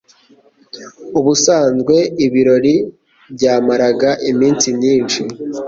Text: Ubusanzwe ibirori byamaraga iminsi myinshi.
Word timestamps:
Ubusanzwe 1.19 1.95
ibirori 2.25 2.75
byamaraga 3.33 4.09
iminsi 4.31 4.67
myinshi. 4.77 5.21